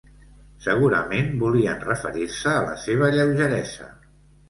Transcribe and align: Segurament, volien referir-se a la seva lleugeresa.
Segurament, 0.67 1.29
volien 1.45 1.79
referir-se 1.85 2.57
a 2.57 2.67
la 2.71 2.75
seva 2.89 3.15
lleugeresa. 3.19 3.97